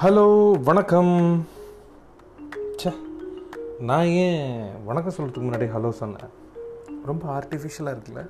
Hello 0.00 0.24
வணக்கம். 0.66 1.12
சே 2.80 2.90
நான் 3.88 4.10
ஏன் 4.24 4.44
வணக்கம் 4.88 5.14
சொல்கிறதுக்கு 5.16 5.46
முன்னாடி 5.46 5.66
ஹலோ 5.72 5.90
சொன்னேன்? 6.00 6.32
ரொம்ப 7.08 7.24
ஆர்டிஃபிஷியலாக 7.36 7.94
இருக்குல்ல? 7.94 8.22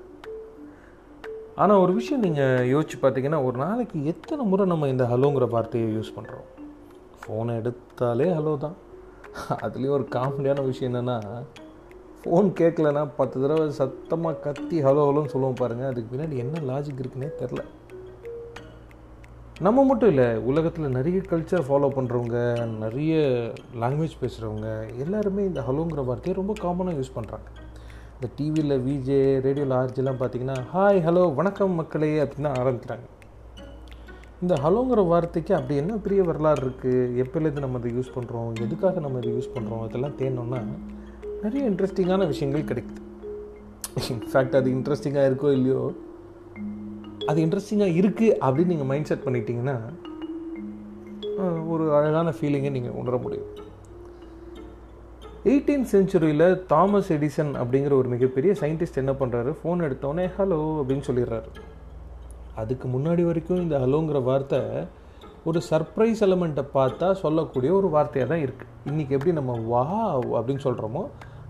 ஆனால் 1.63 1.83
ஒரு 1.85 1.93
விஷயம் 1.99 2.25
நீங்கள் 2.27 2.69
யோசிச்சு 2.73 2.99
பார்த்தீங்கன்னா 3.03 3.41
ஒரு 3.49 3.59
நாளைக்கு 3.65 4.05
எத்தனை 4.13 4.45
முறை 4.53 4.67
நம்ம 4.73 4.89
இந்த 4.89 5.07
ஹலோங்கிற 5.13 5.49
வார்த்தையை 5.55 5.89
யூஸ் 5.97 6.15
பண்ணுறோம் 6.19 6.47
ஃபோனை 7.23 7.57
எடுத்தாலே 7.63 8.29
ஹலோ 8.39 8.55
தான். 8.65 8.77
அதுலேயும் 9.67 9.97
ஒரு 9.99 10.07
காமெடியான 10.17 10.65
விஷயம் 10.71 10.91
என்னென்னா 10.93 11.19
ஃபோன் 12.23 12.49
கேட்கலன்னா 12.61 13.05
பத்து 13.21 13.37
தடவை 13.43 13.67
சத்தமாக 13.83 14.41
கத்தி 14.47 14.79
ஹலோ 14.87 15.05
ஹலோன்னு 15.09 15.35
சொல்லுவோம் 15.35 15.61
பாருங்கள் 15.63 15.91
அதுக்கு 15.91 16.13
பின்னாடி 16.15 16.39
என்ன 16.45 16.65
லாஜிக் 16.71 17.03
இருக்குன்னே 17.05 17.31
தெரில 17.43 17.65
நம்ம 19.67 19.85
மட்டும் 19.85 20.09
இல்லை 20.09 20.27
உலகத்தில் 20.51 20.95
நிறைய 20.97 21.19
கல்ச்சர் 21.31 21.65
ஃபாலோ 21.69 21.89
பண்ணுறவங்க 21.95 22.37
நிறைய 22.83 23.15
லாங்குவேஜ் 23.83 24.15
பேசுகிறவங்க 24.21 24.69
எல்லாருமே 25.05 25.43
இந்த 25.45 25.61
ஹலோங்கிற 25.61 26.03
வார்த்தையை 26.05 26.35
ரொம்ப 26.37 26.53
காமனாக 26.63 26.99
யூஸ் 26.99 27.17
பண்ணுறாங்க 27.17 27.47
இந்த 28.15 28.29
டிவியில் 28.37 28.75
விஜே 28.87 29.19
ரேடியோவில் 29.47 29.75
ஆர்ஜிலாம் 29.81 30.21
பார்த்தீங்கன்னா 30.21 30.57
ஹாய் 30.75 31.01
ஹலோ 31.07 31.35
வணக்கம் 31.35 31.75
மக்களே 31.75 32.13
அப்படின்னு 32.25 32.51
ஆரம்பிக்கிறாங்க. 32.61 33.07
இந்த 34.43 34.55
ஹலோங்கிற 34.65 35.07
வார்த்தைக்கு 35.09 35.55
அப்படி 35.55 35.77
என்ன 35.77 35.97
பெரிய 35.97 36.23
வரலாறு 36.23 36.63
இருக்குது 36.65 37.25
எப்போலேருந்து 37.25 37.65
நம்ம 37.67 37.79
இதை 37.79 37.93
யூஸ் 37.99 38.15
பண்ணுறோம் 38.17 38.51
எதுக்காக 38.67 39.01
நம்ம 39.01 39.19
இதை 39.19 39.33
யூஸ் 39.37 39.55
பண்ணுறோம் 39.57 39.85
இதெல்லாம் 39.89 40.19
தேனோன்னா 40.21 40.61
நிறைய 41.43 41.63
இன்ட்ரெஸ்டிங்கான 41.71 42.27
விஷயங்கள் 42.27 42.69
கிடைக்குது. 42.71 43.03
இன்ஃபேக்ட் 44.15 44.61
அது 44.61 44.71
இன்ட்ரெஸ்டிங்காக 44.77 45.31
இருக்கோ 45.31 45.51
இல்லையோ 45.51 45.83
அது 47.29 47.39
இன்ட்ரெஸ்டிங்காக 47.45 47.97
இருக்குது 48.01 48.37
அப்படின்னு 48.47 48.73
நீங்கள் 48.75 48.91
மைண்ட் 48.91 49.09
செட் 49.11 49.25
பண்ணிட்டீங்கன்னா 49.27 49.77
ஒரு 51.73 51.85
அழகான 51.97 52.29
ஃபீலிங்கை 52.37 52.71
நீங்கள் 52.77 52.97
உணர 53.01 53.17
முடியும். 53.25 53.51
எயிட்டீன் 55.51 55.85
செஞ்சுரியில் 55.93 56.47
தாமஸ் 56.71 57.11
எடிசன் 57.17 57.53
அப்படிங்கிற 57.61 57.93
ஒரு 58.01 58.09
மிகப்பெரிய 58.15 58.53
சயின்டிஸ்ட் 58.63 59.01
என்ன 59.03 59.13
பண்ணுறாரு 59.21 59.51
ஃபோன் 59.59 59.85
எடுத்தோடனே 59.89 60.25
ஹலோ 60.39 60.61
அப்படின்னு 60.81 61.07
சொல்லிடுறாரு. 61.09 61.51
அதுக்கு 62.63 62.87
முன்னாடி 62.95 63.23
வரைக்கும் 63.29 63.63
இந்த 63.65 63.77
ஹலோங்கிற 63.85 64.21
வார்த்தை 64.31 64.61
ஒரு 65.49 65.61
சர்ப்ரைஸ் 65.71 66.23
எலமெண்ட்டை 66.27 66.65
பார்த்தா 66.79 67.09
சொல்லக்கூடிய 67.23 67.71
ஒரு 67.81 67.89
வார்த்தையாக 67.97 68.31
தான் 68.33 68.45
இருக்குது 68.47 68.73
இன்றைக்கி 68.91 69.15
எப்படி 69.19 69.33
நம்ம 69.39 69.53
வா 69.73 69.85
அப்படின்னு 70.39 70.65
சொல்கிறோமோ 70.69 71.05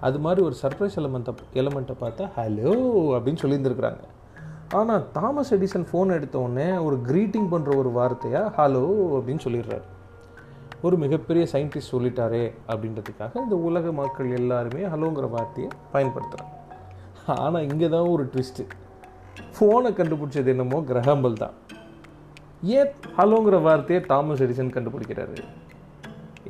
அது 0.08 0.18
மாதிரி 0.26 0.40
ஒரு 0.48 0.56
சர்ப்ரைஸ் 0.62 0.98
எலமெண்ட்டை 1.02 1.34
எலமெண்ட்டை 1.62 1.96
பார்த்தா 2.04 2.26
ஹலோ 2.38 2.72
அப்படின்னு 3.16 3.42
சொல்லியிருந்துருக்குறாங்க. 3.44 4.04
ஆனால் 4.76 5.04
தாமஸ் 5.14 5.52
எடிசன் 5.56 5.86
ஃபோன் 5.90 6.10
எடுத்த 6.16 6.36
உடனே 6.44 6.66
ஒரு 6.86 6.96
க்ரீட்டிங் 7.06 7.46
பண்ணுற 7.52 7.70
ஒரு 7.80 7.90
வார்த்தையாக 7.98 8.50
ஹலோ 8.56 8.82
அப்படின்னு 9.18 9.42
சொல்லிடுறாரு. 9.44 9.86
ஒரு 10.86 10.96
மிகப்பெரிய 11.04 11.44
சயின்டிஸ்ட் 11.52 11.92
சொல்லிட்டாரே 11.94 12.42
அப்படின்றதுக்காக 12.72 13.40
இந்த 13.44 13.56
உலக 13.68 13.92
மக்கள் 14.00 14.28
எல்லாருமே 14.40 14.82
ஹலோங்கிற 14.94 15.28
வார்த்தையை 15.36 15.70
பயன்படுத்துகிறாங்க 15.94 16.54
ஆனால் 17.44 17.66
இங்கே 17.68 17.88
தான் 17.94 18.10
ஒரு 18.14 18.26
ட்விஸ்ட்டு 18.34 18.66
ஃபோனை 19.54 19.92
கண்டுபிடிச்சது 20.00 20.52
என்னமோ 20.54 20.80
கிரகம்பல் 20.90 21.40
தான். 21.44 21.56
ஏன் 22.76 22.92
ஹலோங்கிற 23.20 23.56
வார்த்தையை 23.68 24.02
தாமஸ் 24.12 24.44
எடிசன் 24.46 24.74
கண்டுபிடிக்கிறாரு? 24.76 25.38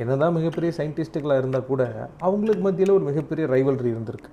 என்னதான் 0.03 0.37
மிகப்பெரிய 0.39 0.73
சயின்டிஸ்ட்டுகளாக 0.81 1.43
இருந்தால் 1.43 1.69
கூட 1.71 1.83
அவங்களுக்கு 2.27 2.65
மத்தியில் 2.67 2.97
ஒரு 2.99 3.07
மிகப்பெரிய 3.11 3.47
ரைவல்ரி 3.55 3.91
இருந்திருக்கு. 3.95 4.31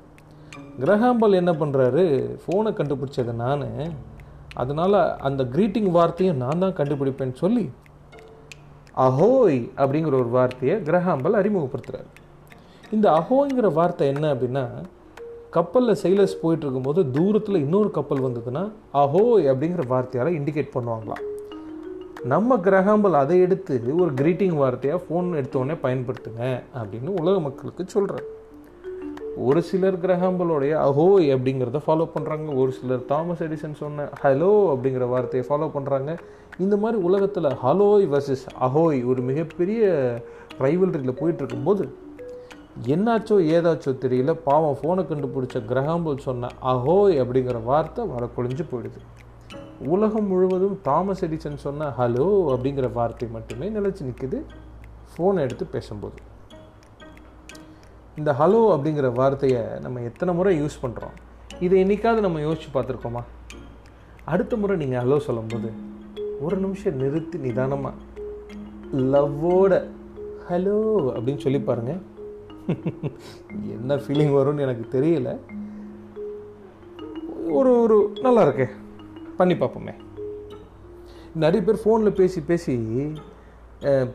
கிரகாம்பல் 0.79 1.33
என்ன 1.33 1.51
பண்ணுறாரு 1.51 2.03
ஃபோனை 2.41 2.71
கண்டுபிடிச்சது 2.73 3.33
நான். 3.33 3.65
அதனால் 4.53 5.17
அந்த 5.17 5.43
க்ரீட்டிங் 5.43 5.91
வார்த்தையை 5.91 6.35
நான் 6.35 6.59
தான் 6.59 6.73
கண்டுபிடிப்பேன்னு 6.73 7.33
சொல்லி 7.33 7.71
அஹோய் 8.97 9.69
அப்படிங்கிற 9.77 10.13
ஒரு 10.13 10.29
வார்த்தையை 10.29 10.83
கிரஹாம்பல் 10.83 11.39
அறிமுகப்படுத்துகிறார் 11.41 12.11
இந்த 12.91 13.11
அஹோய்ங்கிற 13.11 13.73
வார்த்தை 13.73 14.07
என்ன 14.07 14.35
அப்படின்னா 14.35 14.65
கப்பலில் 15.49 15.99
சைலஸ் 16.03 16.41
போயிட்டு 16.41 16.65
இருக்கும்போது 16.65 17.11
தூரத்தில் 17.11 17.55
இன்னொரு 17.55 17.91
கப்பல் 17.91 18.25
வந்ததுன்னா 18.25 18.71
அஹோய் 18.91 19.45
அப்படிங்கிற 19.51 19.87
வார்த்தையால் 19.87 20.37
இண்டிகேட் 20.39 20.75
பண்ணுவாங்களாம். 20.75 21.23
நம்ம 22.23 22.57
கிரகாம்பல் 22.57 23.13
அதை 23.13 23.39
எடுத்து 23.39 23.95
ஒரு 23.97 24.13
க்ரீட்டிங் 24.13 24.57
வார்த்தையாக 24.57 25.01
ஃபோன் 25.09 25.27
எடுத்தோடனே 25.33 25.75
பயன்படுத்துங்க 25.81 26.61
அப்படின்னு 26.75 27.07
உலக 27.21 27.39
மக்களுக்கு 27.39 27.85
சொல்கிறேன் 27.87 28.34
ஒரு 29.43 29.61
சிலர் 29.61 29.97
கிரகங்களுடைய 30.03 30.73
அஹோய் 30.87 31.25
அப்படிங்கிறத 31.33 31.79
ஃபாலோ 31.85 32.05
பண்ணுறாங்க 32.13 32.53
ஒரு 32.55 32.71
சிலர் 32.71 33.01
தாமஸ் 33.05 33.41
எடிசன் 33.41 33.79
சொன்ன 33.81 34.05
ஹலோ 34.21 34.51
அப்படிங்கிற 34.73 35.05
வார்த்தையை 35.09 35.43
ஃபாலோ 35.47 35.67
பண்ணுறாங்க 35.73 36.11
இந்த 36.57 36.75
மாதிரி 36.77 36.97
உலகத்தில் 37.03 37.49
ஹலோய் 37.63 38.05
வர்சஸ் 38.13 38.45
அஹோய் 38.59 38.99
ஒரு 39.03 39.21
மிகப்பெரிய 39.21 39.81
ரைவல்ரியில் 40.59 41.19
போயிட்டுருக்கும்போது 41.21 41.85
என்னாச்சோ 42.93 43.35
ஏதாச்சோ 43.55 43.91
தெரியல 44.05 44.31
பாவம் 44.47 44.77
ஃபோனை 44.79 45.03
கண்டுபிடிச்ச 45.09 45.59
கிரகாம்பல் 45.71 46.23
சொன்ன 46.27 46.51
அஹோய் 46.73 47.15
அப்படிங்கிற 47.23 47.63
வார்த்தை 47.63 48.05
வழக்கொழிஞ்சு 48.13 48.65
போயிடுது. 48.71 49.01
உலகம் 49.87 50.27
முழுவதும் 50.27 50.77
தாமஸ் 50.81 51.23
எடிசன் 51.27 51.63
சொன்ன 51.65 51.89
ஹலோ 51.99 52.29
அப்படிங்கிற 52.53 52.93
வார்த்தை 52.93 53.27
மட்டுமே 53.27 53.69
நிலச்சி 53.69 54.03
நிற்குது 54.07 54.39
ஃபோனை 55.11 55.41
எடுத்து 55.41 55.65
பேசும்போது. 55.67 56.17
இந்த 58.17 58.31
ஹலோ 58.39 58.59
அப்படிங்கிற 58.75 59.13
வார்த்தையை 59.13 59.61
நம்ம 59.81 60.01
எத்தனை 60.01 60.33
முறை 60.33 60.61
யூஸ் 60.61 60.77
பண்ணுறோம் 60.81 61.15
இதை 61.59 61.83
என்னைக்காவது 61.83 62.19
நம்ம 62.19 62.39
யோசிச்சு 62.39 62.69
பார்த்துருக்கோமா? 62.73 63.23
அடுத்த 64.25 64.55
முறை 64.55 64.77
நீங்கள் 64.77 65.03
ஹலோ 65.03 65.17
சொல்லும்போது 65.17 65.71
ஒரு 66.39 66.57
நிமிஷம் 66.57 66.95
நிறுத்தி 66.95 67.37
நிதானமாக 67.37 67.95
லவ்வோட 68.93 69.73
ஹலோ 70.49 70.77
அப்படின்னு 71.15 71.37
சொல்லி 71.37 71.59
பாருங்க. 71.59 71.93
என்ன 73.75 73.95
ஃபீலிங் 73.95 74.33
வரும்னு 74.37 74.65
எனக்கு 74.67 75.01
தெரியல. 75.01 75.37
ஒரு 77.49 77.81
ஒரு 77.81 78.13
நல்லா 78.21 78.47
இருக்கே. 78.47 78.67
பண்ணி 79.37 79.53
பார்ப்போமே. 79.53 79.93
நிறைய 81.33 81.61
பேர் 81.63 81.81
ஃபோனில் 81.83 82.17
பேசி 82.19 82.41
பேசி 82.41 82.75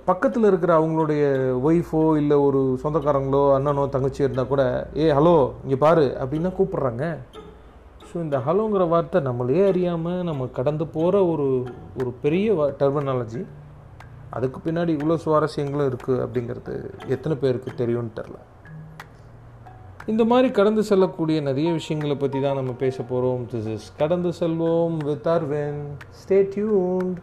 பக்கத்தில் 0.04 0.44
இருக்கிற 0.44 0.80
அவங்களுடைய 0.80 1.22
ஒய்ஃபோ 1.62 2.16
இல்லை 2.16 2.36
ஒரு 2.40 2.78
சொந்தக்காரங்களோ 2.82 3.42
அண்ணனோ 3.56 3.88
தங்கச்சி 3.88 4.22
இருந்தால் 4.22 4.46
கூட 4.46 4.62
ஏ 4.96 5.12
ஹலோ 5.12 5.52
இங்கே 5.64 5.76
பாரு 5.76 6.16
அப்படின்னா 6.20 6.52
கூப்பிட்றாங்க. 6.58 7.04
ஸோ 8.12 8.16
இந்த 8.16 8.38
ஹலோங்கிற 8.38 8.88
வார்த்தை 8.88 9.20
நம்மளே 9.20 9.66
அறியாமல் 9.66 10.22
நம்ம 10.22 10.46
கடந்து 10.46 10.86
போகிற 10.86 11.26
ஒரு 11.26 11.46
ஒரு 12.00 12.10
பெரிய 12.22 12.52
டெர்மினாலஜி 12.80 13.42
அதுக்கு 14.30 14.58
பின்னாடி 14.64 14.88
இவ்வளோ 14.88 15.18
சுவாரஸ்யங்களும் 15.24 15.88
இருக்குது 15.90 16.22
அப்படிங்கிறது 16.24 16.74
எத்தனை 17.08 17.36
பேருக்கு 17.36 17.74
தெரியும்னு 17.74 18.16
தெரில 18.20 18.38
இந்த 20.06 20.24
மாதிரி 20.24 20.50
கடந்து 20.50 20.82
செல்லக்கூடிய 20.84 21.40
நிறைய 21.40 21.72
விஷயங்களை 21.72 22.16
பற்றி 22.16 22.40
தான் 22.40 22.56
நம்ம 22.56 22.72
பேச 22.72 23.02
போகிறோம் 23.02 23.42
திஸ் 23.44 23.66
இஸ் 23.66 23.96
கடந்து 23.96 24.32
செல்வோம் 24.40 24.96
வித் 25.04 25.28
அரவிந்த் 25.28 26.04
ஸ்டே 26.22 26.42
டியூன்ட் 26.54 27.18